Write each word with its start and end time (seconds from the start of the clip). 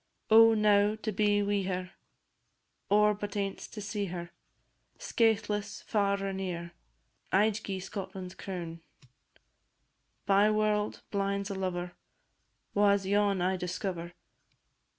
Oh, 0.31 0.55
now 0.55 0.95
to 0.95 1.11
be 1.11 1.43
wi' 1.43 1.61
her! 1.67 1.91
Or 2.89 3.13
but 3.13 3.35
ance 3.35 3.67
to 3.67 3.79
see 3.81 4.05
her 4.05 4.31
Skaithless, 4.97 5.83
far 5.83 6.23
or 6.25 6.33
near, 6.33 6.71
I 7.31 7.51
'd 7.51 7.63
gie 7.63 7.79
Scotland's 7.79 8.33
crown. 8.33 8.81
Byeword, 10.25 11.01
blind 11.11 11.45
's 11.45 11.49
a 11.51 11.53
lover 11.53 11.93
Wha 12.73 12.93
's 12.97 13.05
yon 13.05 13.43
I 13.43 13.57
discover? 13.57 14.13